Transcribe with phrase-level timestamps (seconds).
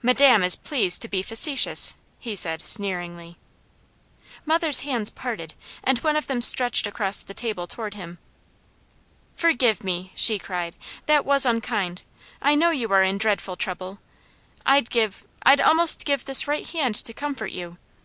[0.00, 3.36] "Madame is pleased to be facetious," he said sneeringly.
[4.44, 8.18] Mother's hands parted, and one of them stretched across the table toward him.
[9.36, 10.76] "Forgive me!" she cried.
[11.06, 12.04] "That was unkind.
[12.40, 13.98] I know you are in dreadful trouble.
[14.64, 17.76] I'd give I'd almost give this right hand to comfort you.